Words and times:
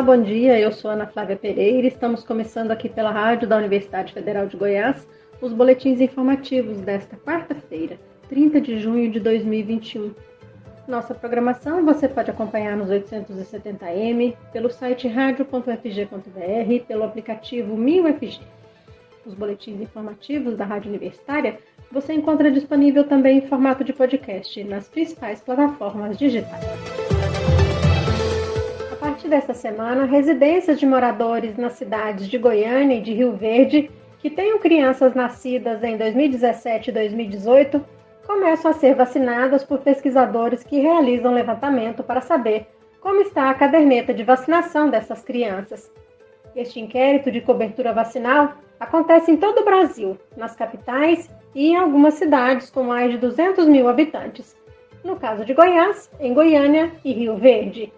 Olá, 0.00 0.16
bom 0.16 0.22
dia. 0.22 0.58
Eu 0.58 0.72
sou 0.72 0.90
Ana 0.90 1.06
Flávia 1.06 1.36
Pereira. 1.36 1.86
Estamos 1.86 2.24
começando 2.24 2.70
aqui 2.70 2.88
pela 2.88 3.10
rádio 3.10 3.46
da 3.46 3.58
Universidade 3.58 4.14
Federal 4.14 4.46
de 4.46 4.56
Goiás 4.56 5.06
os 5.42 5.52
boletins 5.52 6.00
informativos 6.00 6.80
desta 6.80 7.18
quarta-feira, 7.18 7.98
30 8.26 8.62
de 8.62 8.80
junho 8.80 9.10
de 9.10 9.20
2021. 9.20 10.14
Nossa 10.88 11.14
programação 11.14 11.84
você 11.84 12.08
pode 12.08 12.30
acompanhar 12.30 12.78
nos 12.78 12.88
870m, 12.88 14.34
pelo 14.54 14.70
site 14.70 15.06
radio.fg.br, 15.06 16.84
pelo 16.88 17.04
aplicativo 17.04 17.76
1000FG. 17.76 18.40
Os 19.26 19.34
boletins 19.34 19.82
informativos 19.82 20.56
da 20.56 20.64
Rádio 20.64 20.88
Universitária 20.88 21.58
você 21.92 22.14
encontra 22.14 22.50
disponível 22.50 23.04
também 23.04 23.36
em 23.36 23.46
formato 23.46 23.84
de 23.84 23.92
podcast 23.92 24.64
nas 24.64 24.88
principais 24.88 25.42
plataformas 25.42 26.16
digitais. 26.16 26.89
Desta 29.30 29.54
semana, 29.54 30.06
residências 30.06 30.80
de 30.80 30.84
moradores 30.84 31.56
nas 31.56 31.74
cidades 31.74 32.26
de 32.26 32.36
Goiânia 32.36 32.96
e 32.96 33.00
de 33.00 33.12
Rio 33.12 33.36
Verde 33.36 33.88
que 34.18 34.28
tenham 34.28 34.58
crianças 34.58 35.14
nascidas 35.14 35.84
em 35.84 35.96
2017 35.96 36.90
e 36.90 36.92
2018 36.92 37.80
começam 38.26 38.72
a 38.72 38.74
ser 38.74 38.96
vacinadas 38.96 39.62
por 39.62 39.78
pesquisadores 39.78 40.64
que 40.64 40.80
realizam 40.80 41.32
levantamento 41.32 42.02
para 42.02 42.20
saber 42.20 42.66
como 43.00 43.20
está 43.20 43.48
a 43.48 43.54
caderneta 43.54 44.12
de 44.12 44.24
vacinação 44.24 44.90
dessas 44.90 45.22
crianças. 45.22 45.92
Este 46.56 46.80
inquérito 46.80 47.30
de 47.30 47.40
cobertura 47.40 47.92
vacinal 47.92 48.54
acontece 48.80 49.30
em 49.30 49.36
todo 49.36 49.60
o 49.60 49.64
Brasil, 49.64 50.18
nas 50.36 50.56
capitais 50.56 51.30
e 51.54 51.68
em 51.68 51.76
algumas 51.76 52.14
cidades 52.14 52.68
com 52.68 52.82
mais 52.82 53.12
de 53.12 53.18
200 53.18 53.68
mil 53.68 53.88
habitantes. 53.88 54.56
No 55.04 55.14
caso 55.14 55.44
de 55.44 55.54
Goiás, 55.54 56.10
em 56.18 56.34
Goiânia 56.34 56.90
e 57.04 57.12
Rio 57.12 57.36
Verde. 57.36 57.92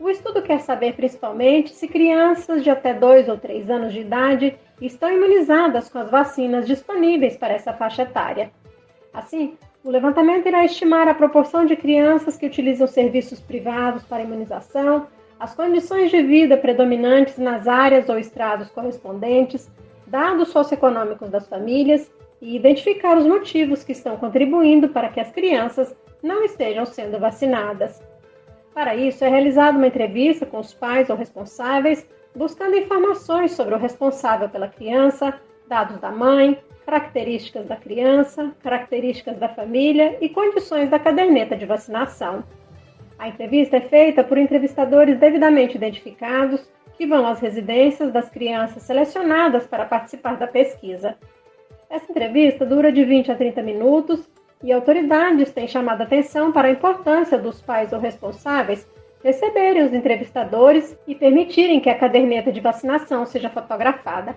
O 0.00 0.08
estudo 0.08 0.40
quer 0.40 0.60
saber 0.60 0.94
principalmente 0.94 1.74
se 1.74 1.86
crianças 1.86 2.64
de 2.64 2.70
até 2.70 2.94
2 2.94 3.28
ou 3.28 3.36
3 3.36 3.68
anos 3.68 3.92
de 3.92 4.00
idade 4.00 4.56
estão 4.80 5.12
imunizadas 5.12 5.90
com 5.90 5.98
as 5.98 6.10
vacinas 6.10 6.66
disponíveis 6.66 7.36
para 7.36 7.52
essa 7.52 7.74
faixa 7.74 8.02
etária. 8.02 8.50
Assim, 9.12 9.58
o 9.84 9.90
levantamento 9.90 10.46
irá 10.46 10.64
estimar 10.64 11.06
a 11.06 11.12
proporção 11.12 11.66
de 11.66 11.76
crianças 11.76 12.38
que 12.38 12.46
utilizam 12.46 12.86
serviços 12.86 13.40
privados 13.40 14.02
para 14.04 14.22
imunização, 14.22 15.06
as 15.38 15.54
condições 15.54 16.10
de 16.10 16.22
vida 16.22 16.56
predominantes 16.56 17.36
nas 17.36 17.68
áreas 17.68 18.08
ou 18.08 18.18
estrados 18.18 18.70
correspondentes, 18.70 19.70
dados 20.06 20.48
socioeconômicos 20.48 21.28
das 21.28 21.46
famílias 21.46 22.10
e 22.40 22.56
identificar 22.56 23.18
os 23.18 23.26
motivos 23.26 23.84
que 23.84 23.92
estão 23.92 24.16
contribuindo 24.16 24.88
para 24.88 25.10
que 25.10 25.20
as 25.20 25.30
crianças 25.30 25.94
não 26.22 26.42
estejam 26.42 26.86
sendo 26.86 27.18
vacinadas. 27.18 28.02
Para 28.74 28.94
isso, 28.94 29.24
é 29.24 29.28
realizada 29.28 29.76
uma 29.76 29.86
entrevista 29.86 30.46
com 30.46 30.58
os 30.58 30.72
pais 30.72 31.10
ou 31.10 31.16
responsáveis, 31.16 32.06
buscando 32.34 32.76
informações 32.76 33.52
sobre 33.52 33.74
o 33.74 33.78
responsável 33.78 34.48
pela 34.48 34.68
criança, 34.68 35.34
dados 35.68 35.98
da 35.98 36.10
mãe, 36.10 36.58
características 36.86 37.66
da 37.66 37.76
criança, 37.76 38.52
características 38.62 39.38
da 39.38 39.48
família 39.48 40.18
e 40.20 40.28
condições 40.28 40.88
da 40.88 40.98
caderneta 40.98 41.56
de 41.56 41.66
vacinação. 41.66 42.44
A 43.18 43.28
entrevista 43.28 43.76
é 43.76 43.80
feita 43.80 44.24
por 44.24 44.38
entrevistadores 44.38 45.18
devidamente 45.18 45.76
identificados 45.76 46.68
que 46.96 47.06
vão 47.06 47.26
às 47.26 47.40
residências 47.40 48.12
das 48.12 48.28
crianças 48.28 48.82
selecionadas 48.82 49.66
para 49.66 49.84
participar 49.84 50.36
da 50.36 50.46
pesquisa. 50.46 51.16
Essa 51.88 52.10
entrevista 52.10 52.64
dura 52.64 52.90
de 52.90 53.04
20 53.04 53.32
a 53.32 53.34
30 53.34 53.62
minutos 53.62 54.28
e 54.62 54.72
autoridades 54.72 55.50
têm 55.52 55.66
chamado 55.66 56.02
atenção 56.02 56.52
para 56.52 56.68
a 56.68 56.70
importância 56.70 57.38
dos 57.38 57.60
pais 57.60 57.92
ou 57.92 57.98
responsáveis 57.98 58.86
receberem 59.22 59.82
os 59.82 59.92
entrevistadores 59.92 60.96
e 61.06 61.14
permitirem 61.14 61.80
que 61.80 61.90
a 61.90 61.98
caderneta 61.98 62.50
de 62.50 62.60
vacinação 62.60 63.26
seja 63.26 63.50
fotografada. 63.50 64.36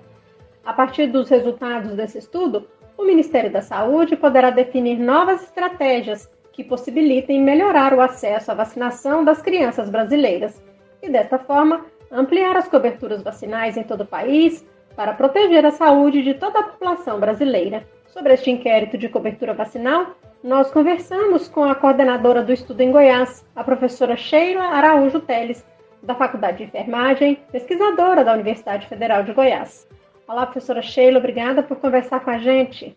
A 0.65 0.73
partir 0.73 1.07
dos 1.07 1.29
resultados 1.29 1.95
desse 1.95 2.17
estudo, 2.17 2.67
o 2.97 3.03
Ministério 3.03 3.51
da 3.51 3.61
Saúde 3.61 4.15
poderá 4.15 4.49
definir 4.49 4.97
novas 4.97 5.43
estratégias 5.43 6.29
que 6.51 6.63
possibilitem 6.63 7.41
melhorar 7.41 7.93
o 7.93 8.01
acesso 8.01 8.51
à 8.51 8.53
vacinação 8.53 9.23
das 9.23 9.41
crianças 9.41 9.89
brasileiras 9.89 10.61
e, 11.01 11.09
desta 11.09 11.39
forma, 11.39 11.85
ampliar 12.11 12.55
as 12.55 12.67
coberturas 12.67 13.23
vacinais 13.23 13.75
em 13.75 13.83
todo 13.83 14.01
o 14.01 14.07
país 14.07 14.65
para 14.95 15.13
proteger 15.13 15.65
a 15.65 15.71
saúde 15.71 16.21
de 16.21 16.35
toda 16.35 16.59
a 16.59 16.63
população 16.63 17.19
brasileira. 17.19 17.85
Sobre 18.07 18.33
este 18.35 18.51
inquérito 18.51 18.95
de 18.95 19.09
cobertura 19.09 19.55
vacinal, 19.55 20.15
nós 20.43 20.69
conversamos 20.69 21.47
com 21.47 21.63
a 21.63 21.73
coordenadora 21.73 22.43
do 22.43 22.51
estudo 22.51 22.81
em 22.81 22.91
Goiás, 22.91 23.45
a 23.55 23.63
professora 23.63 24.17
Sheila 24.17 24.63
Araújo 24.65 25.21
Teles, 25.21 25.63
da 26.03 26.13
Faculdade 26.13 26.57
de 26.57 26.63
Enfermagem, 26.65 27.39
pesquisadora 27.49 28.25
da 28.25 28.33
Universidade 28.33 28.85
Federal 28.87 29.23
de 29.23 29.31
Goiás. 29.31 29.87
Olá, 30.27 30.45
professora 30.45 30.81
Sheila, 30.81 31.19
obrigada 31.19 31.63
por 31.63 31.77
conversar 31.77 32.19
com 32.19 32.29
a 32.29 32.39
gente. 32.39 32.93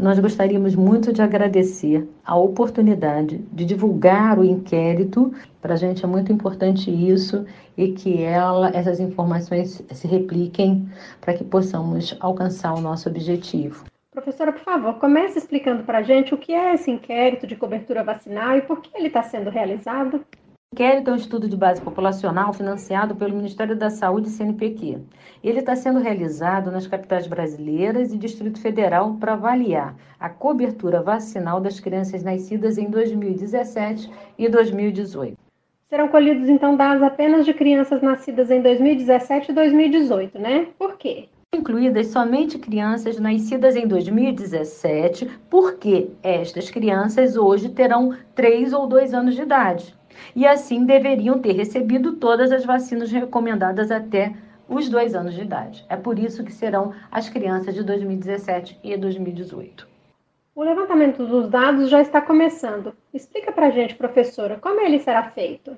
Nós 0.00 0.18
gostaríamos 0.18 0.76
muito 0.76 1.14
de 1.14 1.22
agradecer 1.22 2.06
a 2.24 2.36
oportunidade 2.36 3.38
de 3.50 3.64
divulgar 3.64 4.38
o 4.38 4.44
inquérito. 4.44 5.32
Para 5.62 5.72
a 5.74 5.78
gente 5.78 6.04
é 6.04 6.06
muito 6.06 6.30
importante 6.30 6.90
isso 6.90 7.46
e 7.74 7.92
que 7.92 8.22
ela, 8.22 8.68
essas 8.74 9.00
informações 9.00 9.82
se 9.90 10.06
repliquem 10.06 10.86
para 11.22 11.32
que 11.32 11.42
possamos 11.42 12.14
alcançar 12.20 12.74
o 12.74 12.82
nosso 12.82 13.08
objetivo. 13.08 13.91
Professora, 14.12 14.52
por 14.52 14.60
favor, 14.60 14.98
comece 14.98 15.38
explicando 15.38 15.84
para 15.84 15.98
a 15.98 16.02
gente 16.02 16.34
o 16.34 16.38
que 16.38 16.52
é 16.52 16.74
esse 16.74 16.90
inquérito 16.90 17.46
de 17.46 17.56
cobertura 17.56 18.04
vacinal 18.04 18.58
e 18.58 18.60
por 18.60 18.82
que 18.82 18.94
ele 18.94 19.06
está 19.06 19.22
sendo 19.22 19.48
realizado. 19.48 20.16
O 20.16 20.74
inquérito 20.74 21.08
é 21.08 21.12
um 21.14 21.16
estudo 21.16 21.48
de 21.48 21.56
base 21.56 21.80
populacional 21.80 22.52
financiado 22.52 23.16
pelo 23.16 23.34
Ministério 23.34 23.74
da 23.74 23.88
Saúde 23.88 24.28
e 24.28 24.30
CNPq. 24.30 24.98
Ele 25.42 25.60
está 25.60 25.74
sendo 25.74 25.98
realizado 25.98 26.70
nas 26.70 26.86
capitais 26.86 27.26
brasileiras 27.26 28.12
e 28.12 28.18
Distrito 28.18 28.60
Federal 28.60 29.14
para 29.14 29.32
avaliar 29.32 29.96
a 30.20 30.28
cobertura 30.28 31.00
vacinal 31.00 31.58
das 31.58 31.80
crianças 31.80 32.22
nascidas 32.22 32.76
em 32.76 32.90
2017 32.90 34.10
e 34.36 34.46
2018. 34.46 35.38
Serão 35.88 36.08
colhidos 36.08 36.50
então 36.50 36.76
dados 36.76 37.02
apenas 37.02 37.46
de 37.46 37.54
crianças 37.54 38.02
nascidas 38.02 38.50
em 38.50 38.60
2017 38.60 39.52
e 39.52 39.54
2018, 39.54 40.38
né? 40.38 40.68
Por 40.78 40.98
quê? 40.98 41.30
Incluídas 41.54 42.06
somente 42.06 42.58
crianças 42.58 43.20
nascidas 43.20 43.76
em 43.76 43.86
2017, 43.86 45.30
porque 45.50 46.10
estas 46.22 46.70
crianças 46.70 47.36
hoje 47.36 47.68
terão 47.68 48.16
3 48.34 48.72
ou 48.72 48.86
2 48.86 49.12
anos 49.12 49.34
de 49.34 49.42
idade 49.42 49.94
e 50.34 50.46
assim 50.46 50.86
deveriam 50.86 51.38
ter 51.38 51.52
recebido 51.52 52.14
todas 52.14 52.50
as 52.52 52.64
vacinas 52.64 53.12
recomendadas 53.12 53.90
até 53.90 54.34
os 54.66 54.88
dois 54.88 55.14
anos 55.14 55.34
de 55.34 55.42
idade. 55.42 55.84
É 55.90 55.96
por 55.96 56.18
isso 56.18 56.42
que 56.42 56.52
serão 56.52 56.94
as 57.10 57.28
crianças 57.28 57.74
de 57.74 57.84
2017 57.84 58.80
e 58.82 58.96
2018. 58.96 59.86
O 60.54 60.62
levantamento 60.62 61.26
dos 61.26 61.50
dados 61.50 61.90
já 61.90 62.00
está 62.00 62.22
começando. 62.22 62.94
Explica 63.12 63.52
para 63.52 63.70
gente, 63.70 63.94
professora, 63.94 64.58
como 64.58 64.80
ele 64.80 64.98
será 64.98 65.22
feito? 65.24 65.76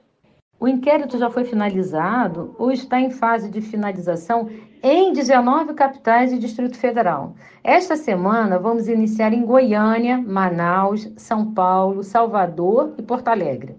O 0.65 0.67
inquérito 0.67 1.19
já 1.19 1.29
foi 1.29 1.45
finalizado 1.45 2.57
ou 2.59 2.73
está 2.73 2.99
em 2.99 3.11
fase 3.11 3.51
de 3.51 3.61
finalização 3.61 4.49
em 4.83 5.13
19 5.13 5.75
capitais 5.75 6.33
e 6.33 6.39
Distrito 6.39 6.79
Federal. 6.79 7.35
Esta 7.63 7.97
semana 7.97 8.59
vamos 8.59 8.89
iniciar 8.89 9.35
em 9.35 9.45
Goiânia, 9.45 10.17
Manaus, 10.17 11.13
São 11.19 11.53
Paulo, 11.53 12.03
Salvador 12.03 12.95
e 12.97 13.03
Porto 13.03 13.29
Alegre. 13.29 13.77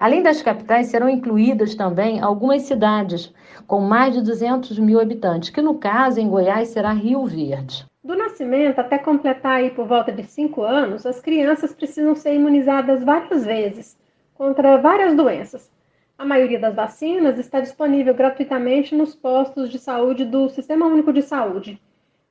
Além 0.00 0.24
das 0.24 0.42
capitais, 0.42 0.88
serão 0.88 1.08
incluídas 1.08 1.76
também 1.76 2.20
algumas 2.20 2.62
cidades 2.62 3.32
com 3.68 3.78
mais 3.82 4.12
de 4.12 4.20
200 4.20 4.76
mil 4.80 4.98
habitantes, 4.98 5.50
que 5.50 5.62
no 5.62 5.76
caso, 5.76 6.18
em 6.18 6.28
Goiás, 6.28 6.70
será 6.70 6.92
Rio 6.92 7.24
Verde. 7.26 7.86
Do 8.02 8.16
nascimento 8.16 8.80
até 8.80 8.98
completar 8.98 9.58
aí 9.58 9.70
por 9.70 9.86
volta 9.86 10.10
de 10.10 10.24
5 10.24 10.62
anos, 10.62 11.06
as 11.06 11.20
crianças 11.20 11.72
precisam 11.72 12.16
ser 12.16 12.34
imunizadas 12.34 13.04
várias 13.04 13.44
vezes 13.46 13.96
contra 14.34 14.78
várias 14.78 15.14
doenças. 15.14 15.72
A 16.16 16.24
maioria 16.24 16.60
das 16.60 16.74
vacinas 16.74 17.40
está 17.40 17.60
disponível 17.60 18.14
gratuitamente 18.14 18.94
nos 18.94 19.16
postos 19.16 19.68
de 19.68 19.80
saúde 19.80 20.24
do 20.24 20.48
Sistema 20.48 20.86
Único 20.86 21.12
de 21.12 21.20
Saúde, 21.22 21.80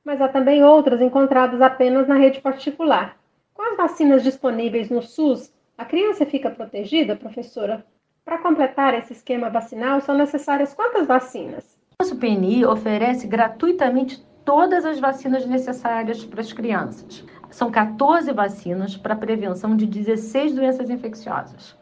mas 0.02 0.22
há 0.22 0.28
também 0.28 0.64
outras 0.64 1.02
encontradas 1.02 1.60
apenas 1.60 2.08
na 2.08 2.16
rede 2.16 2.40
particular. 2.40 3.18
Com 3.52 3.62
as 3.62 3.76
vacinas 3.76 4.22
disponíveis 4.22 4.88
no 4.88 5.02
SUS, 5.02 5.52
a 5.76 5.84
criança 5.84 6.24
fica 6.24 6.50
protegida, 6.50 7.14
professora? 7.14 7.84
Para 8.24 8.38
completar 8.38 8.94
esse 8.94 9.12
esquema 9.12 9.50
vacinal, 9.50 10.00
são 10.00 10.16
necessárias 10.16 10.72
quantas 10.72 11.06
vacinas? 11.06 11.78
Nosso 12.00 12.16
PNI 12.16 12.64
oferece 12.64 13.26
gratuitamente 13.26 14.24
todas 14.46 14.86
as 14.86 14.98
vacinas 14.98 15.44
necessárias 15.44 16.24
para 16.24 16.40
as 16.40 16.54
crianças. 16.54 17.22
São 17.50 17.70
14 17.70 18.32
vacinas 18.32 18.96
para 18.96 19.12
a 19.12 19.18
prevenção 19.18 19.76
de 19.76 19.84
16 19.84 20.54
doenças 20.54 20.88
infecciosas. 20.88 21.76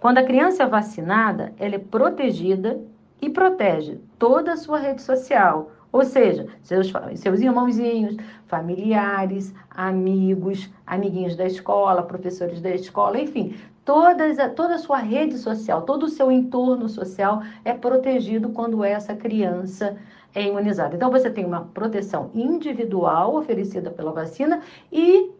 Quando 0.00 0.18
a 0.18 0.22
criança 0.22 0.62
é 0.62 0.66
vacinada, 0.66 1.52
ela 1.58 1.74
é 1.74 1.78
protegida 1.78 2.80
e 3.20 3.28
protege 3.28 3.98
toda 4.18 4.52
a 4.52 4.56
sua 4.56 4.78
rede 4.78 5.02
social, 5.02 5.70
ou 5.92 6.04
seja, 6.04 6.46
seus, 6.62 6.92
seus 7.16 7.40
irmãozinhos, 7.40 8.16
familiares, 8.46 9.54
amigos, 9.70 10.70
amiguinhos 10.86 11.36
da 11.36 11.46
escola, 11.46 12.02
professores 12.02 12.60
da 12.60 12.70
escola, 12.70 13.18
enfim, 13.18 13.56
todas, 13.84 14.36
toda 14.54 14.76
a 14.76 14.78
sua 14.78 14.98
rede 14.98 15.36
social, 15.36 15.82
todo 15.82 16.04
o 16.04 16.08
seu 16.08 16.30
entorno 16.30 16.88
social 16.88 17.42
é 17.64 17.72
protegido 17.72 18.50
quando 18.50 18.84
essa 18.84 19.14
criança 19.14 19.96
é 20.34 20.46
imunizada. 20.46 20.94
Então, 20.94 21.10
você 21.10 21.28
tem 21.28 21.44
uma 21.44 21.64
proteção 21.74 22.30
individual 22.34 23.34
oferecida 23.34 23.90
pela 23.90 24.12
vacina 24.12 24.60
e 24.92 25.30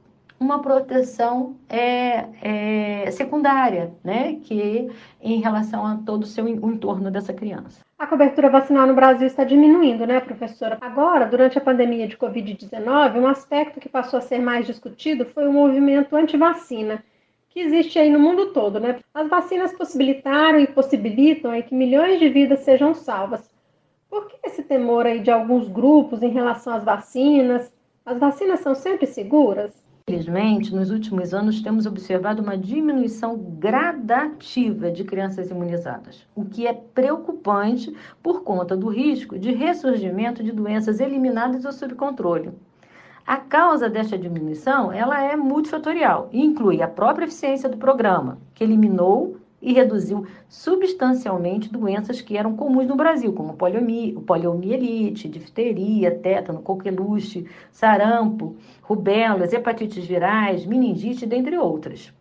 uma 0.41 0.63
proteção 0.63 1.55
é, 1.69 2.25
é, 2.41 3.11
secundária, 3.11 3.93
né, 4.03 4.39
que 4.43 4.91
em 5.21 5.39
relação 5.39 5.87
a 5.87 5.97
todo 5.97 6.23
o 6.23 6.27
seu 6.27 6.49
entorno 6.49 7.11
dessa 7.11 7.35
criança. 7.35 7.85
A 7.99 8.07
cobertura 8.07 8.49
vacinal 8.49 8.87
no 8.87 8.95
Brasil 8.95 9.27
está 9.27 9.45
diminuindo, 9.45 10.07
né, 10.07 10.19
professora? 10.19 10.79
Agora, 10.81 11.27
durante 11.27 11.59
a 11.59 11.61
pandemia 11.61 12.09
de 12.09 12.17
Covid-19, 12.17 13.21
um 13.21 13.27
aspecto 13.27 13.79
que 13.79 13.89
passou 13.89 14.19
a 14.19 14.23
ser 14.23 14.39
mais 14.39 14.67
discutido 14.67 15.27
foi 15.27 15.47
o 15.47 15.53
movimento 15.53 16.17
anti-vacina, 16.17 17.05
que 17.51 17.61
existe 17.61 17.99
aí 17.99 18.09
no 18.09 18.19
mundo 18.19 18.53
todo, 18.55 18.81
né? 18.81 19.01
As 19.13 19.29
vacinas 19.29 19.73
possibilitaram 19.75 20.59
e 20.59 20.67
possibilitam 20.67 21.51
aí 21.51 21.63
que 21.63 21.75
milhões 21.75 22.19
de 22.19 22.31
vidas 22.31 22.61
sejam 22.61 22.95
salvas. 22.95 23.51
Por 24.09 24.27
que 24.29 24.39
esse 24.45 24.63
temor 24.63 25.05
aí 25.05 25.21
de 25.21 25.31
alguns 25.31 25.69
grupos 25.69 26.23
em 26.23 26.31
relação 26.31 26.73
às 26.73 26.85
vacinas? 26.85 27.71
As 28.07 28.19
vacinas 28.19 28.61
são 28.61 28.75
sempre 28.75 29.07
seguras? 29.07 29.90
Infelizmente, 30.09 30.75
nos 30.75 30.91
últimos 30.91 31.33
anos 31.33 31.61
temos 31.61 31.87
observado 31.87 32.43
uma 32.43 32.57
diminuição 32.57 33.37
gradativa 33.37 34.91
de 34.91 35.05
crianças 35.05 35.51
imunizadas, 35.51 36.27
o 36.35 36.45
que 36.45 36.67
é 36.67 36.73
preocupante 36.73 37.95
por 38.23 38.43
conta 38.43 38.77
do 38.77 38.89
risco 38.89 39.39
de 39.39 39.53
ressurgimento 39.53 40.43
de 40.43 40.53
doenças 40.53 41.01
eliminadas 41.01 41.65
ou 41.65 41.73
sob 41.73 41.95
controle. 41.95 42.51
A 43.27 43.37
causa 43.37 43.89
desta 43.89 44.19
diminuição 44.19 44.93
ela 44.93 45.23
é 45.23 45.37
multifatorial 45.37 46.29
e 46.33 46.45
inclui 46.45 46.83
a 46.83 46.89
própria 46.89 47.27
eficiência 47.27 47.69
do 47.69 47.77
programa, 47.77 48.39
que 48.55 48.65
eliminou 48.65 49.37
e 49.61 49.73
reduziu 49.73 50.27
substancialmente 50.49 51.71
doenças 51.71 52.21
que 52.21 52.37
eram 52.37 52.57
comuns 52.57 52.87
no 52.87 52.97
Brasil, 52.97 53.33
como 53.33 53.55
poliomielite, 53.55 55.29
difteria, 55.29 56.11
tétano, 56.11 56.63
coqueluche, 56.63 57.47
sarampo, 57.71 58.57
rubelas, 58.83 59.53
hepatites 59.53 60.07
virais, 60.07 60.65
meningite, 60.65 61.27
dentre 61.27 61.59
outras. 61.59 62.13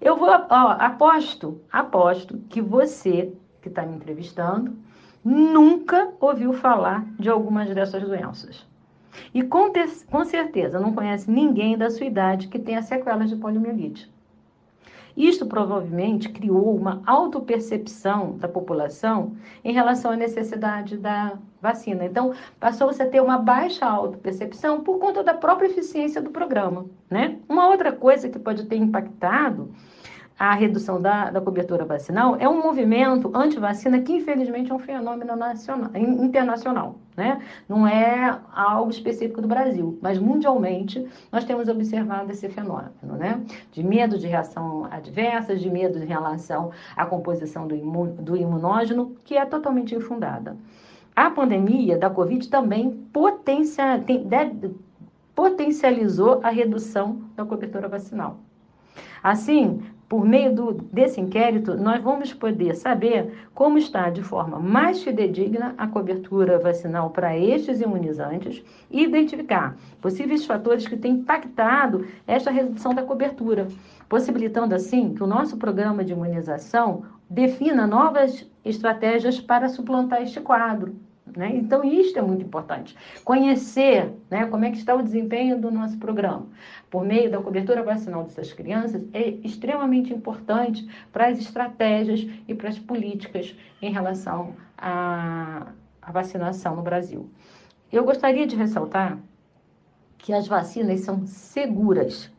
Eu 0.00 0.16
vou, 0.16 0.28
ó, 0.28 0.76
aposto, 0.78 1.60
aposto 1.72 2.38
que 2.48 2.60
você 2.60 3.32
que 3.60 3.68
está 3.68 3.84
me 3.84 3.96
entrevistando 3.96 4.76
nunca 5.24 6.12
ouviu 6.20 6.52
falar 6.52 7.04
de 7.18 7.28
algumas 7.28 7.74
dessas 7.74 8.02
doenças. 8.02 8.64
E 9.34 9.42
com, 9.42 9.72
com 10.08 10.24
certeza 10.24 10.78
não 10.78 10.92
conhece 10.92 11.28
ninguém 11.28 11.76
da 11.76 11.90
sua 11.90 12.06
idade 12.06 12.46
que 12.46 12.58
tenha 12.58 12.82
sequelas 12.82 13.30
de 13.30 13.36
poliomielite. 13.36 14.08
Isto 15.16 15.46
provavelmente 15.46 16.28
criou 16.28 16.76
uma 16.76 17.02
autopercepção 17.06 18.36
da 18.36 18.46
população 18.46 19.34
em 19.64 19.72
relação 19.72 20.10
à 20.10 20.16
necessidade 20.16 20.96
da 20.98 21.38
vacina. 21.60 22.04
Então, 22.04 22.34
passou-se 22.60 23.02
a 23.02 23.08
ter 23.08 23.22
uma 23.22 23.38
baixa 23.38 23.86
autopercepção 23.86 24.82
por 24.82 24.98
conta 24.98 25.24
da 25.24 25.32
própria 25.32 25.68
eficiência 25.68 26.20
do 26.20 26.30
programa. 26.30 26.84
Né? 27.08 27.38
Uma 27.48 27.68
outra 27.68 27.92
coisa 27.92 28.28
que 28.28 28.38
pode 28.38 28.66
ter 28.66 28.76
impactado 28.76 29.72
a 30.38 30.54
redução 30.54 31.00
da, 31.00 31.30
da 31.30 31.40
cobertura 31.40 31.84
vacinal 31.84 32.36
é 32.36 32.46
um 32.46 32.62
movimento 32.62 33.30
anti-vacina 33.34 34.00
que, 34.00 34.12
infelizmente, 34.12 34.70
é 34.70 34.74
um 34.74 34.78
fenômeno 34.78 35.34
nacional, 35.34 35.90
internacional. 35.94 36.96
Né? 37.16 37.40
Não 37.66 37.86
é 37.86 38.38
algo 38.54 38.90
específico 38.90 39.40
do 39.40 39.48
Brasil, 39.48 39.98
mas 40.02 40.18
mundialmente 40.18 41.06
nós 41.32 41.44
temos 41.44 41.68
observado 41.68 42.30
esse 42.30 42.46
fenômeno, 42.50 43.16
né? 43.18 43.40
De 43.72 43.82
medo 43.82 44.18
de 44.18 44.26
reação 44.26 44.86
adversa, 44.90 45.56
de 45.56 45.70
medo 45.70 45.98
em 45.98 46.04
relação 46.04 46.70
à 46.94 47.06
composição 47.06 47.66
do, 47.66 47.74
imun, 47.74 48.16
do 48.16 48.36
imunógeno, 48.36 49.16
que 49.24 49.34
é 49.34 49.46
totalmente 49.46 49.94
infundada. 49.94 50.54
A 51.14 51.30
pandemia 51.30 51.96
da 51.96 52.10
Covid 52.10 52.46
também 52.50 52.90
potencia, 53.10 53.98
tem, 53.98 54.22
deve, 54.22 54.76
potencializou 55.34 56.40
a 56.42 56.50
redução 56.50 57.22
da 57.34 57.46
cobertura 57.46 57.88
vacinal. 57.88 58.40
Assim, 59.22 59.80
por 60.08 60.24
meio 60.24 60.54
do, 60.54 60.72
desse 60.72 61.20
inquérito, 61.20 61.76
nós 61.76 62.02
vamos 62.02 62.32
poder 62.32 62.76
saber 62.76 63.48
como 63.54 63.76
está 63.76 64.08
de 64.08 64.22
forma 64.22 64.58
mais 64.58 65.02
fidedigna 65.02 65.74
a 65.76 65.86
cobertura 65.86 66.58
vacinal 66.58 67.10
para 67.10 67.36
estes 67.36 67.80
imunizantes 67.80 68.62
e 68.90 69.02
identificar 69.02 69.76
possíveis 70.00 70.44
fatores 70.46 70.86
que 70.86 70.96
têm 70.96 71.14
impactado 71.14 72.06
esta 72.26 72.50
redução 72.50 72.94
da 72.94 73.02
cobertura, 73.02 73.66
possibilitando 74.08 74.74
assim 74.74 75.12
que 75.12 75.22
o 75.22 75.26
nosso 75.26 75.56
programa 75.56 76.04
de 76.04 76.12
imunização 76.12 77.02
defina 77.28 77.86
novas 77.86 78.48
estratégias 78.64 79.40
para 79.40 79.68
suplantar 79.68 80.22
este 80.22 80.40
quadro. 80.40 80.94
Né? 81.36 81.54
Então, 81.54 81.84
isto 81.84 82.18
é 82.18 82.22
muito 82.22 82.42
importante. 82.42 82.96
Conhecer 83.22 84.10
né, 84.30 84.46
como 84.46 84.64
é 84.64 84.70
que 84.70 84.78
está 84.78 84.94
o 84.94 85.02
desempenho 85.02 85.60
do 85.60 85.70
nosso 85.70 85.98
programa 85.98 86.46
por 86.90 87.04
meio 87.04 87.30
da 87.30 87.38
cobertura 87.38 87.82
vacinal 87.82 88.24
dessas 88.24 88.54
crianças 88.54 89.04
é 89.12 89.28
extremamente 89.44 90.14
importante 90.14 90.88
para 91.12 91.26
as 91.28 91.38
estratégias 91.38 92.26
e 92.48 92.54
para 92.54 92.70
as 92.70 92.78
políticas 92.78 93.54
em 93.82 93.92
relação 93.92 94.54
à, 94.78 95.72
à 96.00 96.10
vacinação 96.10 96.74
no 96.74 96.82
Brasil. 96.82 97.28
Eu 97.92 98.04
gostaria 98.04 98.46
de 98.46 98.56
ressaltar 98.56 99.18
que 100.16 100.32
as 100.32 100.48
vacinas 100.48 101.00
são 101.00 101.26
seguras, 101.26 102.32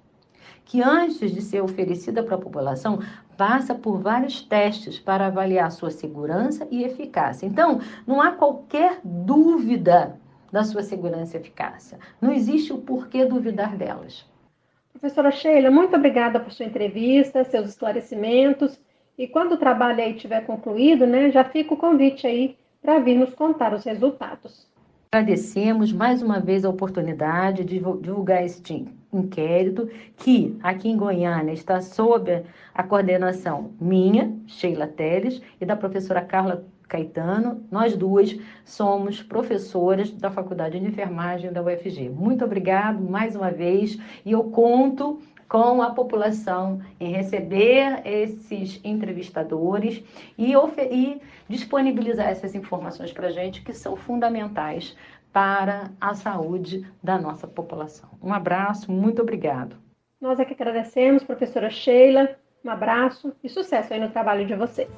que 0.67 0.83
antes 0.83 1.31
de 1.31 1.41
ser 1.41 1.61
oferecida 1.61 2.21
para 2.21 2.35
a 2.35 2.39
população, 2.39 2.99
passa 3.37 3.73
por 3.73 3.99
vários 3.99 4.41
testes 4.41 4.99
para 4.99 5.27
avaliar 5.27 5.71
sua 5.71 5.89
segurança 5.89 6.67
e 6.69 6.83
eficácia. 6.83 7.45
Então, 7.45 7.79
não 8.05 8.21
há 8.21 8.31
qualquer 8.31 8.99
dúvida 9.03 10.19
da 10.51 10.65
sua 10.65 10.83
segurança 10.83 11.37
e 11.37 11.39
eficácia. 11.39 11.97
Não 12.21 12.33
existe 12.33 12.73
o 12.73 12.79
porquê 12.79 13.23
duvidar 13.23 13.77
delas. 13.77 14.25
Professora 14.91 15.31
Sheila, 15.31 15.71
muito 15.71 15.95
obrigada 15.95 16.39
por 16.39 16.51
sua 16.51 16.65
entrevista, 16.65 17.45
seus 17.45 17.69
esclarecimentos. 17.69 18.77
E 19.17 19.25
quando 19.25 19.53
o 19.53 19.57
trabalho 19.57 20.01
aí 20.01 20.15
tiver 20.15 20.41
concluído, 20.41 21.07
né, 21.07 21.31
já 21.31 21.45
fica 21.45 21.73
o 21.73 21.77
convite 21.77 22.27
aí 22.27 22.57
para 22.81 22.99
vir 22.99 23.17
nos 23.17 23.33
contar 23.33 23.73
os 23.73 23.85
resultados. 23.85 24.67
Agradecemos 25.13 25.93
mais 25.93 26.21
uma 26.21 26.41
vez 26.41 26.65
a 26.65 26.69
oportunidade 26.69 27.63
de 27.63 27.79
divulgar 27.79 28.43
este 28.43 28.85
inquérito, 29.11 29.89
que 30.17 30.57
aqui 30.61 30.89
em 30.89 30.97
Goiânia 30.97 31.53
está 31.53 31.81
sob 31.81 32.43
a 32.73 32.83
coordenação 32.83 33.71
minha, 33.79 34.35
Sheila 34.47 34.87
Teles, 34.87 35.41
e 35.59 35.65
da 35.65 35.75
professora 35.75 36.21
Carla 36.21 36.65
Caetano. 36.87 37.65
Nós 37.71 37.95
duas 37.95 38.37
somos 38.63 39.21
professoras 39.21 40.11
da 40.11 40.31
Faculdade 40.31 40.79
de 40.79 40.85
Enfermagem 40.85 41.51
da 41.51 41.61
UFG. 41.61 42.09
Muito 42.09 42.45
obrigado 42.45 43.01
mais 43.01 43.35
uma 43.35 43.51
vez 43.51 43.99
e 44.25 44.31
eu 44.31 44.43
conto 44.45 45.19
com 45.47 45.81
a 45.81 45.91
população 45.91 46.81
em 46.99 47.11
receber 47.11 48.01
esses 48.05 48.81
entrevistadores 48.83 50.03
e, 50.37 50.53
e 50.91 51.21
disponibilizar 51.47 52.27
essas 52.27 52.53
informações 52.53 53.13
para 53.13 53.27
a 53.27 53.31
gente 53.31 53.61
que 53.61 53.73
são 53.73 53.95
fundamentais 53.95 54.95
para 55.31 55.91
a 55.99 56.13
saúde 56.13 56.85
da 57.03 57.17
nossa 57.17 57.47
população. 57.47 58.09
Um 58.21 58.33
abraço, 58.33 58.91
muito 58.91 59.21
obrigado. 59.21 59.75
Nós 60.19 60.39
é 60.39 60.45
que 60.45 60.53
agradecemos, 60.53 61.23
professora 61.23 61.69
Sheila. 61.69 62.35
Um 62.65 62.69
abraço 62.69 63.33
e 63.43 63.49
sucesso 63.49 63.93
aí 63.93 63.99
no 63.99 64.09
trabalho 64.09 64.45
de 64.45 64.55
vocês. 64.55 64.89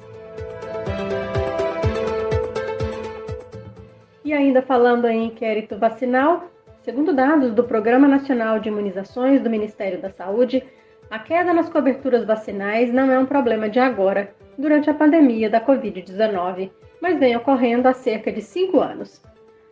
E 4.24 4.32
ainda 4.32 4.62
falando 4.62 5.06
em 5.06 5.26
inquérito 5.26 5.78
vacinal, 5.78 6.50
segundo 6.82 7.12
dados 7.12 7.52
do 7.52 7.64
Programa 7.64 8.08
Nacional 8.08 8.58
de 8.60 8.68
Imunizações 8.68 9.42
do 9.42 9.50
Ministério 9.50 10.00
da 10.00 10.10
Saúde, 10.10 10.64
a 11.10 11.18
queda 11.18 11.52
nas 11.52 11.68
coberturas 11.68 12.24
vacinais 12.24 12.92
não 12.92 13.10
é 13.10 13.18
um 13.18 13.26
problema 13.26 13.68
de 13.68 13.80
agora, 13.80 14.32
durante 14.56 14.88
a 14.88 14.94
pandemia 14.94 15.50
da 15.50 15.60
Covid-19, 15.60 16.70
mas 17.00 17.18
vem 17.18 17.36
ocorrendo 17.36 17.88
há 17.88 17.92
cerca 17.92 18.30
de 18.30 18.40
cinco 18.40 18.80
anos. 18.80 19.20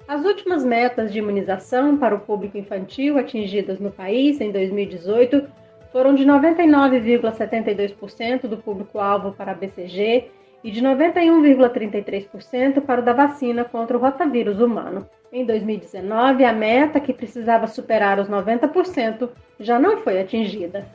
As 0.09 0.25
últimas 0.25 0.65
metas 0.65 1.13
de 1.13 1.19
imunização 1.19 1.99
para 1.99 2.15
o 2.15 2.21
público 2.21 2.57
infantil 2.57 3.19
atingidas 3.19 3.79
no 3.79 3.91
país 3.91 4.41
em 4.41 4.51
2018 4.51 5.47
foram 5.93 6.15
de 6.15 6.25
99,72% 6.25 8.49
do 8.49 8.57
público-alvo 8.57 9.33
para 9.33 9.53
a 9.53 9.55
BCG 9.55 10.31
e 10.65 10.71
de 10.71 10.81
91,33% 10.81 12.81
para 12.81 13.03
o 13.03 13.05
da 13.05 13.13
vacina 13.13 13.67
contra 13.67 13.99
o 13.99 14.01
rotavírus 14.01 14.61
humano. 14.61 15.07
Em 15.31 15.45
2019, 15.45 16.43
a 16.43 16.55
meta, 16.55 17.01
que 17.01 17.13
precisava 17.13 17.67
superar 17.67 18.19
os 18.19 18.31
90%, 18.31 19.29
já 19.61 19.79
não 19.79 19.99
foi 19.99 20.19
atingida. 20.19 20.87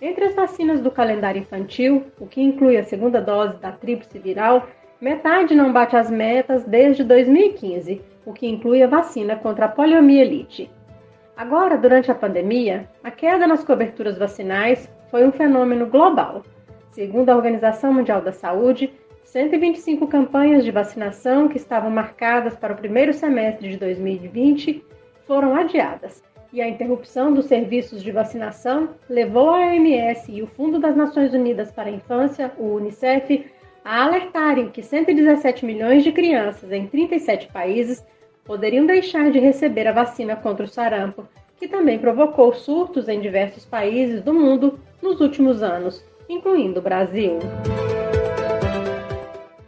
Entre 0.00 0.26
as 0.26 0.34
vacinas 0.36 0.80
do 0.80 0.92
calendário 0.92 1.40
infantil, 1.40 2.04
o 2.20 2.26
que 2.28 2.40
inclui 2.40 2.76
a 2.76 2.84
segunda 2.84 3.20
dose 3.20 3.56
da 3.56 3.72
tríplice 3.72 4.20
viral, 4.20 4.68
metade 5.04 5.54
não 5.54 5.72
bate 5.72 5.94
as 5.94 6.10
metas 6.10 6.64
desde 6.64 7.04
2015, 7.04 8.00
o 8.26 8.32
que 8.32 8.48
inclui 8.48 8.82
a 8.82 8.88
vacina 8.88 9.36
contra 9.36 9.66
a 9.66 9.68
poliomielite. 9.68 10.70
Agora, 11.36 11.76
durante 11.76 12.10
a 12.10 12.14
pandemia, 12.14 12.88
a 13.02 13.10
queda 13.10 13.46
nas 13.46 13.62
coberturas 13.62 14.16
vacinais 14.16 14.90
foi 15.10 15.26
um 15.26 15.32
fenômeno 15.32 15.86
global 15.86 16.42
Segundo 16.94 17.28
a 17.28 17.34
Organização 17.34 17.92
Mundial 17.92 18.22
da 18.22 18.30
Saúde, 18.30 18.88
125 19.24 20.06
campanhas 20.06 20.64
de 20.64 20.70
vacinação 20.70 21.48
que 21.48 21.56
estavam 21.56 21.90
marcadas 21.90 22.54
para 22.54 22.72
o 22.72 22.76
primeiro 22.76 23.12
semestre 23.12 23.68
de 23.68 23.76
2020 23.76 24.80
foram 25.26 25.56
adiadas, 25.56 26.22
e 26.52 26.62
a 26.62 26.68
interrupção 26.68 27.32
dos 27.34 27.46
serviços 27.46 28.00
de 28.00 28.12
vacinação 28.12 28.90
levou 29.10 29.50
a 29.50 29.70
OMS 29.70 30.30
e 30.30 30.40
o 30.40 30.46
Fundo 30.46 30.78
das 30.78 30.94
Nações 30.94 31.34
Unidas 31.34 31.72
para 31.72 31.88
a 31.88 31.92
Infância, 31.92 32.52
o 32.56 32.76
UNICEF, 32.76 33.44
a 33.84 34.02
alertarem 34.02 34.70
que 34.70 34.82
117 34.82 35.66
milhões 35.66 36.02
de 36.02 36.10
crianças 36.10 36.72
em 36.72 36.86
37 36.86 37.48
países 37.48 38.02
poderiam 38.42 38.86
deixar 38.86 39.30
de 39.30 39.38
receber 39.38 39.86
a 39.86 39.92
vacina 39.92 40.34
contra 40.34 40.64
o 40.64 40.68
sarampo, 40.68 41.28
que 41.58 41.68
também 41.68 41.98
provocou 41.98 42.54
surtos 42.54 43.08
em 43.08 43.20
diversos 43.20 43.66
países 43.66 44.22
do 44.22 44.32
mundo 44.32 44.80
nos 45.02 45.20
últimos 45.20 45.62
anos, 45.62 46.02
incluindo 46.28 46.80
o 46.80 46.82
Brasil. 46.82 47.38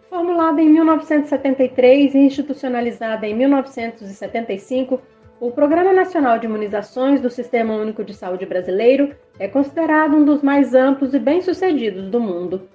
Formulada 0.09 0.63
em 0.63 0.71
1973 0.71 2.15
e 2.15 2.19
institucionalizada 2.19 3.27
em 3.27 3.35
1975, 3.35 5.01
o 5.39 5.51
Programa 5.51 5.93
Nacional 5.93 6.39
de 6.39 6.47
Imunizações 6.47 7.21
do 7.21 7.29
Sistema 7.29 7.75
Único 7.75 8.03
de 8.03 8.15
Saúde 8.15 8.47
Brasileiro 8.47 9.15
é 9.39 9.47
considerado 9.47 10.17
um 10.17 10.25
dos 10.25 10.43
mais 10.43 10.75
amplos 10.75 11.13
e 11.13 11.19
bem-sucedidos 11.19 12.09
do 12.09 12.19
mundo. 12.19 12.67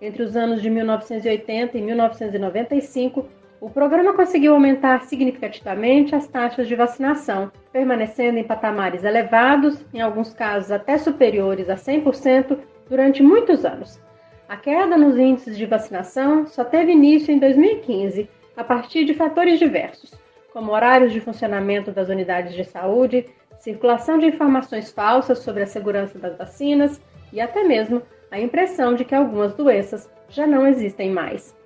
Entre 0.00 0.22
os 0.22 0.36
anos 0.36 0.62
de 0.62 0.70
1980 0.70 1.76
e 1.76 1.82
1995, 1.82 3.26
o 3.60 3.68
programa 3.68 4.14
conseguiu 4.14 4.54
aumentar 4.54 5.02
significativamente 5.02 6.14
as 6.14 6.26
taxas 6.26 6.66
de 6.66 6.74
vacinação, 6.74 7.52
permanecendo 7.72 8.38
em 8.38 8.44
patamares 8.44 9.04
elevados, 9.04 9.84
em 9.92 10.00
alguns 10.00 10.32
casos 10.32 10.70
até 10.70 10.96
superiores 10.96 11.68
a 11.68 11.76
100%, 11.76 12.58
durante 12.88 13.22
muitos 13.22 13.64
anos. 13.64 14.00
A 14.48 14.56
queda 14.56 14.96
nos 14.96 15.18
índices 15.18 15.56
de 15.56 15.66
vacinação 15.66 16.46
só 16.46 16.64
teve 16.64 16.92
início 16.92 17.32
em 17.32 17.38
2015, 17.38 18.28
a 18.56 18.64
partir 18.64 19.04
de 19.04 19.14
fatores 19.14 19.58
diversos 19.58 20.18
como 20.52 20.72
horários 20.72 21.12
de 21.12 21.20
funcionamento 21.20 21.90
das 21.90 22.08
unidades 22.08 22.54
de 22.54 22.64
saúde, 22.64 23.26
circulação 23.58 24.18
de 24.18 24.26
informações 24.26 24.90
falsas 24.90 25.40
sobre 25.40 25.62
a 25.62 25.66
segurança 25.66 26.18
das 26.18 26.36
vacinas 26.36 27.00
e 27.32 27.40
até 27.40 27.62
mesmo 27.62 28.02
a 28.30 28.38
impressão 28.38 28.94
de 28.94 29.04
que 29.04 29.14
algumas 29.14 29.54
doenças 29.54 30.08
já 30.28 30.46
não 30.46 30.66
existem 30.66 31.10
mais. 31.10 31.56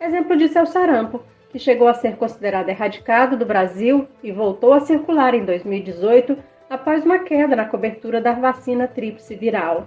Exemplo 0.00 0.36
disso 0.36 0.58
é 0.58 0.62
o 0.62 0.66
sarampo, 0.66 1.22
que 1.50 1.58
chegou 1.58 1.88
a 1.88 1.94
ser 1.94 2.16
considerado 2.16 2.68
erradicado 2.68 3.36
do 3.36 3.46
Brasil 3.46 4.06
e 4.22 4.32
voltou 4.32 4.72
a 4.72 4.80
circular 4.80 5.34
em 5.34 5.44
2018 5.44 6.36
após 6.68 7.04
uma 7.04 7.20
queda 7.20 7.54
na 7.54 7.64
cobertura 7.64 8.20
da 8.20 8.32
vacina 8.32 8.88
tríplice 8.88 9.34
viral. 9.34 9.86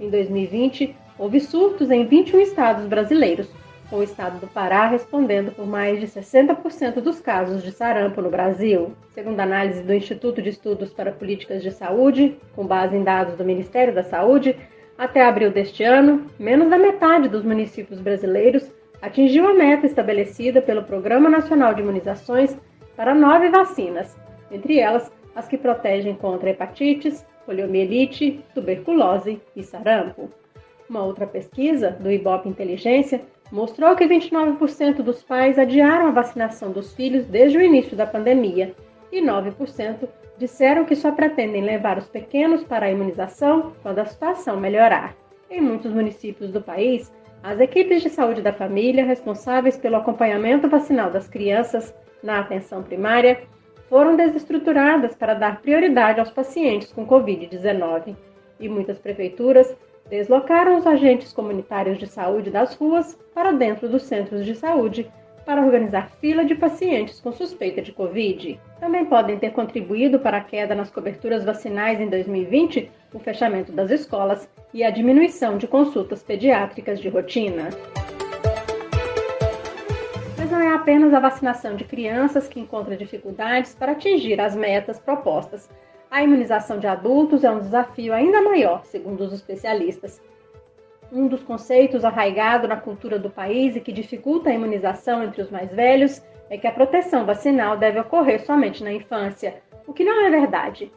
Em 0.00 0.10
2020, 0.10 0.94
houve 1.18 1.40
surtos 1.40 1.90
em 1.90 2.06
21 2.06 2.40
estados 2.40 2.86
brasileiros, 2.86 3.48
com 3.88 3.96
o 3.96 4.02
estado 4.02 4.38
do 4.40 4.46
Pará 4.46 4.86
respondendo 4.88 5.52
por 5.52 5.66
mais 5.66 6.00
de 6.00 6.06
60% 6.06 7.00
dos 7.00 7.20
casos 7.20 7.62
de 7.62 7.70
sarampo 7.70 8.20
no 8.20 8.28
Brasil. 8.28 8.92
Segundo 9.14 9.38
análise 9.40 9.82
do 9.82 9.94
Instituto 9.94 10.42
de 10.42 10.50
Estudos 10.50 10.92
para 10.92 11.12
Políticas 11.12 11.62
de 11.62 11.70
Saúde, 11.70 12.36
com 12.54 12.66
base 12.66 12.96
em 12.96 13.04
dados 13.04 13.36
do 13.36 13.44
Ministério 13.44 13.94
da 13.94 14.02
Saúde, 14.02 14.56
até 14.98 15.24
abril 15.24 15.50
deste 15.50 15.82
ano, 15.82 16.30
menos 16.38 16.70
da 16.70 16.78
metade 16.78 17.28
dos 17.28 17.44
municípios 17.44 18.00
brasileiros 18.00 18.70
atingiu 19.02 19.46
a 19.46 19.54
meta 19.54 19.86
estabelecida 19.86 20.62
pelo 20.62 20.82
Programa 20.82 21.28
Nacional 21.28 21.74
de 21.74 21.82
Imunizações 21.82 22.56
para 22.96 23.14
nove 23.14 23.50
vacinas, 23.50 24.16
entre 24.50 24.78
elas 24.78 25.12
as 25.34 25.46
que 25.46 25.58
protegem 25.58 26.14
contra 26.14 26.50
hepatites, 26.50 27.24
poliomielite, 27.44 28.40
tuberculose 28.54 29.40
e 29.54 29.62
sarampo. 29.62 30.30
Uma 30.88 31.04
outra 31.04 31.26
pesquisa 31.26 31.90
do 31.90 32.10
Ibope 32.10 32.48
Inteligência 32.48 33.20
mostrou 33.52 33.94
que 33.94 34.06
29% 34.06 35.02
dos 35.02 35.22
pais 35.22 35.58
adiaram 35.58 36.08
a 36.08 36.12
vacinação 36.12 36.72
dos 36.72 36.94
filhos 36.94 37.26
desde 37.26 37.58
o 37.58 37.62
início 37.62 37.96
da 37.96 38.06
pandemia 38.06 38.74
e 39.10 39.20
9% 39.20 40.08
disseram 40.38 40.84
que 40.84 40.96
só 40.96 41.12
pretendem 41.12 41.62
levar 41.62 41.98
os 41.98 42.08
pequenos 42.08 42.62
para 42.64 42.86
a 42.86 42.90
imunização 42.90 43.72
quando 43.82 43.98
a 43.98 44.06
situação 44.06 44.58
melhorar. 44.58 45.14
Em 45.50 45.60
muitos 45.60 45.92
municípios 45.92 46.50
do 46.50 46.60
país, 46.60 47.12
as 47.42 47.60
equipes 47.60 48.02
de 48.02 48.10
saúde 48.10 48.42
da 48.42 48.52
família 48.52 49.04
responsáveis 49.04 49.76
pelo 49.76 49.96
acompanhamento 49.96 50.68
vacinal 50.68 51.10
das 51.10 51.28
crianças 51.28 51.94
na 52.22 52.40
atenção 52.40 52.82
primária 52.82 53.40
foram 53.88 54.16
desestruturadas 54.16 55.14
para 55.14 55.34
dar 55.34 55.60
prioridade 55.60 56.18
aos 56.18 56.30
pacientes 56.30 56.92
com 56.92 57.06
Covid-19 57.06 58.16
e 58.58 58.68
muitas 58.68 58.98
prefeituras 58.98 59.74
deslocaram 60.08 60.76
os 60.76 60.86
agentes 60.86 61.32
comunitários 61.32 61.98
de 61.98 62.06
saúde 62.06 62.50
das 62.50 62.74
ruas 62.74 63.18
para 63.34 63.52
dentro 63.52 63.88
dos 63.88 64.02
centros 64.02 64.44
de 64.44 64.54
saúde 64.54 65.08
para 65.44 65.62
organizar 65.62 66.10
fila 66.20 66.44
de 66.44 66.54
pacientes 66.54 67.20
com 67.20 67.32
suspeita 67.32 67.80
de 67.80 67.92
Covid. 67.92 68.58
Também 68.80 69.04
podem 69.06 69.38
ter 69.38 69.50
contribuído 69.50 70.18
para 70.18 70.38
a 70.38 70.40
queda 70.40 70.74
nas 70.74 70.90
coberturas 70.90 71.44
vacinais 71.44 72.00
em 72.00 72.08
2020 72.08 72.90
o 73.14 73.18
fechamento 73.18 73.72
das 73.72 73.90
escolas 73.90 74.48
e 74.72 74.84
a 74.84 74.90
diminuição 74.90 75.56
de 75.56 75.66
consultas 75.66 76.22
pediátricas 76.22 77.00
de 77.00 77.08
rotina. 77.08 77.70
Mas 80.36 80.50
não 80.50 80.60
é 80.60 80.74
apenas 80.74 81.14
a 81.14 81.20
vacinação 81.20 81.74
de 81.76 81.84
crianças 81.84 82.46
que 82.46 82.60
encontra 82.60 82.96
dificuldades 82.96 83.74
para 83.74 83.92
atingir 83.92 84.40
as 84.40 84.54
metas 84.54 84.98
propostas 84.98 85.68
a 86.10 86.22
imunização 86.22 86.78
de 86.78 86.86
adultos 86.86 87.44
é 87.44 87.50
um 87.50 87.60
desafio 87.60 88.14
ainda 88.14 88.40
maior, 88.40 88.84
segundo 88.84 89.22
os 89.22 89.32
especialistas. 89.32 90.22
Um 91.12 91.26
dos 91.26 91.42
conceitos 91.42 92.04
arraigado 92.04 92.68
na 92.68 92.76
cultura 92.76 93.18
do 93.18 93.28
país 93.28 93.76
e 93.76 93.80
que 93.80 93.92
dificulta 93.92 94.50
a 94.50 94.54
imunização 94.54 95.22
entre 95.22 95.42
os 95.42 95.50
mais 95.50 95.70
velhos 95.72 96.22
é 96.48 96.56
que 96.56 96.66
a 96.66 96.72
proteção 96.72 97.24
vacinal 97.24 97.76
deve 97.76 97.98
ocorrer 97.98 98.44
somente 98.44 98.82
na 98.82 98.92
infância, 98.92 99.62
o 99.86 99.92
que 99.92 100.04
não 100.04 100.24
é 100.24 100.30
verdade. 100.30 100.92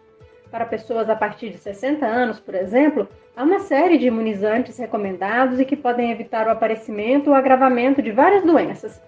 Para 0.51 0.65
pessoas 0.65 1.09
a 1.09 1.15
partir 1.15 1.49
de 1.49 1.57
60 1.57 2.05
anos, 2.05 2.39
por 2.39 2.55
exemplo, 2.55 3.07
há 3.35 3.43
uma 3.43 3.59
série 3.59 3.97
de 3.97 4.07
imunizantes 4.07 4.77
recomendados 4.77 5.59
e 5.59 5.65
que 5.65 5.75
podem 5.75 6.11
evitar 6.11 6.47
o 6.47 6.51
aparecimento 6.51 7.29
ou 7.29 7.35
agravamento 7.35 8.01
de 8.01 8.11
várias 8.11 8.43
doenças. 8.43 9.01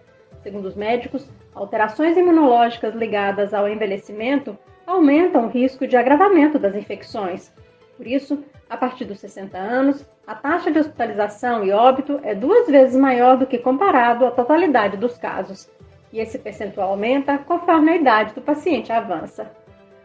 Segundo 0.44 0.66
os 0.66 0.76
médicos, 0.76 1.28
alterações 1.54 2.18
imunológicas 2.18 2.96
ligadas 2.96 3.54
ao 3.54 3.68
envelhecimento 3.68 4.58
aumentam 4.86 5.46
o 5.46 5.50
risco 5.50 5.88
de 5.88 5.96
agravamento 5.96 6.58
das 6.60 6.76
infecções. 6.76 7.54
Por 7.98 8.08
isso, 8.08 8.44
a 8.70 8.78
partir 8.78 9.06
dos 9.06 9.20
60 9.20 9.58
anos, 9.58 10.06
a 10.26 10.34
taxa 10.34 10.72
de 10.72 10.80
hospitalização 10.80 11.64
e 11.64 11.72
óbito 11.72 12.20
é 12.24 12.34
duas 12.34 12.68
vezes 12.68 12.96
maior 12.96 13.38
do 13.38 13.46
que 13.46 13.58
comparado 13.58 14.26
à 14.26 14.32
totalidade 14.32 14.98
dos 14.98 15.18
casos, 15.18 15.70
e 16.12 16.20
esse 16.20 16.38
percentual 16.38 16.92
aumenta 16.92 17.38
conforme 17.38 17.92
a 17.92 17.96
idade 17.96 18.34
do 18.34 18.42
paciente 18.42 18.92
avança. 18.92 19.52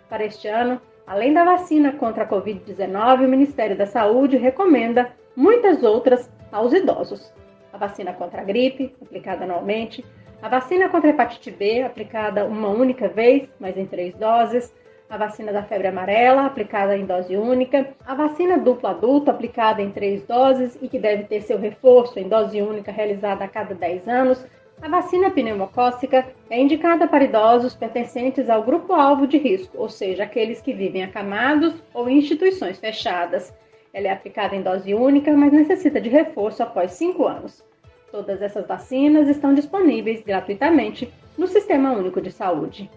Para 0.08 0.25
este 0.25 0.48
ano, 0.48 0.80
além 1.06 1.32
da 1.32 1.44
vacina 1.44 1.92
contra 1.92 2.25
a 2.25 2.28
Covid-19, 2.28 3.25
o 3.25 3.28
Ministério 3.28 3.76
da 3.76 3.86
Saúde 3.86 4.36
recomenda 4.36 5.10
muitas 5.34 5.82
outras 5.82 6.30
aos 6.52 6.72
idosos. 6.72 7.32
A 7.72 7.78
vacina 7.78 8.12
contra 8.12 8.40
a 8.40 8.44
gripe, 8.44 8.94
aplicada 9.02 9.44
anualmente, 9.44 10.04
a 10.42 10.48
vacina 10.48 10.88
contra 10.88 11.10
a 11.10 11.12
hepatite 11.12 11.50
B, 11.50 11.82
aplicada 11.82 12.44
uma 12.44 12.68
única 12.68 13.08
vez, 13.08 13.48
mas 13.58 13.76
em 13.76 13.86
três 13.86 14.14
doses. 14.14 14.72
A 15.08 15.16
vacina 15.16 15.52
da 15.52 15.62
febre 15.62 15.86
amarela, 15.86 16.46
aplicada 16.46 16.96
em 16.96 17.06
dose 17.06 17.36
única. 17.36 17.88
A 18.04 18.14
vacina 18.14 18.58
dupla 18.58 18.90
adulto, 18.90 19.30
aplicada 19.30 19.80
em 19.80 19.90
três 19.90 20.25
doses 20.25 20.76
e 20.82 20.88
que 20.88 20.98
deve 20.98 21.25
ter 21.25 21.42
seu 21.42 21.58
reforço 21.58 22.18
em 22.18 22.28
dose 22.28 22.60
única 22.60 22.92
realizada 22.92 23.44
a 23.44 23.48
cada 23.48 23.75
10 23.75 24.08
anos. 24.08 24.44
A 24.80 24.88
vacina 24.88 25.30
pneumocócica 25.30 26.26
é 26.50 26.61
indicada 26.61 27.09
para 27.09 27.25
idosos 27.25 27.75
pertencentes 27.75 28.50
ao 28.50 28.62
grupo-alvo 28.62 29.26
de 29.26 29.38
risco, 29.38 29.78
ou 29.78 29.88
seja, 29.88 30.25
aqueles 30.25 30.61
que 30.61 30.73
vivem 30.73 31.02
acamados 31.02 31.75
ou 31.95 32.09
em 32.09 32.18
instituições 32.18 32.78
fechadas. 32.78 33.52
Ela 33.92 34.09
é 34.09 34.11
aplicada 34.11 34.54
em 34.54 34.62
dose 34.62 34.95
única, 34.95 35.33
mas 35.33 35.52
necessita 35.52 36.00
de 36.00 36.11
reforço 36.11 36.62
após 36.62 36.92
5 36.92 37.26
anos. 37.26 37.64
Todas 38.12 38.42
essas 38.42 38.66
vacinas 38.66 39.28
estão 39.28 39.54
disponíveis 39.54 40.23
gratuitamente 40.23 41.12
no 41.37 41.47
Sistema 41.47 41.92
Único 41.92 42.21
de 42.21 42.30
Saúde. 42.30 42.90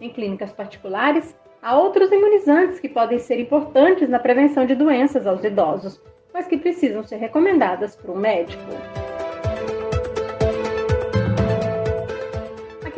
Em 0.00 0.10
clínicas 0.10 0.52
particulares, 0.52 1.36
há 1.62 1.78
outros 1.78 2.10
imunizantes 2.10 2.80
que 2.80 2.88
podem 2.88 3.18
ser 3.18 3.38
importantes 3.38 4.08
na 4.08 4.18
prevenção 4.18 4.66
de 4.66 4.74
doenças 4.74 5.26
aos 5.26 5.44
idosos, 5.44 6.00
mas 6.32 6.46
que 6.46 6.56
precisam 6.56 7.04
ser 7.04 7.16
recomendadas 7.16 7.94
por 7.94 8.10
um 8.10 8.18
médico. 8.18 9.05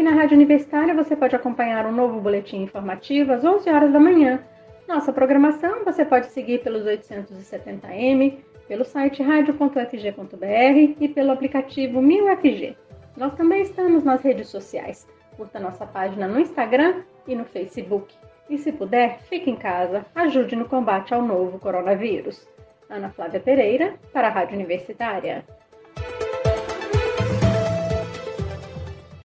Na 0.08 0.14
Rádio 0.14 0.36
Universitária 0.36 0.94
você 0.94 1.14
pode 1.14 1.36
acompanhar 1.36 1.84
um 1.84 1.92
novo 1.92 2.18
boletim 2.18 2.62
informativo 2.62 3.30
às 3.30 3.44
11 3.44 3.68
horas 3.68 3.92
da 3.92 4.00
manhã. 4.00 4.42
Nossa 4.88 5.12
programação 5.12 5.84
você 5.84 6.02
pode 6.02 6.28
seguir 6.28 6.62
pelos 6.62 6.84
870m, 6.84 8.38
pelo 8.66 8.86
site 8.86 9.22
radio.fg.br 9.22 10.96
e 10.98 11.08
pelo 11.08 11.30
aplicativo 11.30 12.00
1000FG. 12.00 12.74
Nós 13.18 13.34
também 13.34 13.60
estamos 13.60 14.02
nas 14.02 14.22
redes 14.22 14.48
sociais. 14.48 15.06
Curta 15.36 15.60
nossa 15.60 15.84
página 15.84 16.26
no 16.26 16.40
Instagram 16.40 17.02
e 17.26 17.36
no 17.36 17.44
Facebook. 17.44 18.14
E 18.48 18.56
se 18.56 18.72
puder, 18.72 19.18
fique 19.28 19.50
em 19.50 19.56
casa, 19.56 20.06
ajude 20.14 20.56
no 20.56 20.64
combate 20.64 21.12
ao 21.12 21.20
novo 21.20 21.58
coronavírus. 21.58 22.48
Ana 22.88 23.10
Flávia 23.10 23.40
Pereira, 23.40 23.96
para 24.10 24.28
a 24.28 24.30
Rádio 24.30 24.54
Universitária. 24.54 25.44